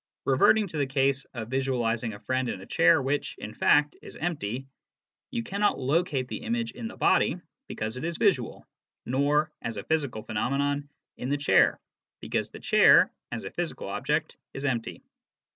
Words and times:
Ke 0.25 0.33
verting 0.35 0.67
to 0.69 0.79
the 0.79 0.87
case 0.87 1.25
of 1.25 1.49
visualizing 1.51 2.13
a 2.13 2.19
friend 2.19 2.49
in 2.49 2.59
a 2.59 2.65
chair 2.65 2.99
which, 3.03 3.35
in 3.37 3.53
fact, 3.53 3.95
is 4.01 4.15
empty, 4.15 4.65
you 5.29 5.43
cannot 5.43 5.77
locate 5.77 6.27
the 6.27 6.41
image 6.41 6.71
in 6.71 6.87
the 6.87 6.97
body 6.97 7.39
because 7.67 7.97
it 7.97 8.03
is 8.03 8.17
visual, 8.17 8.67
nor 9.05 9.51
(as 9.61 9.77
a 9.77 9.83
physical 9.83 10.23
phenomenon) 10.23 10.89
in 11.17 11.29
the 11.29 11.37
chair, 11.37 11.79
because 12.19 12.49
the 12.49 12.59
chair, 12.59 13.11
as 13.31 13.43
a 13.43 13.51
physical 13.51 13.89
object, 13.89 14.35
is 14.55 14.65
empty. 14.65 15.03